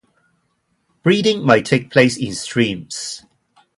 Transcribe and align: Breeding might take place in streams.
Breeding 1.03 1.43
might 1.45 1.63
take 1.67 1.91
place 1.91 2.17
in 2.17 2.33
streams. 2.33 3.23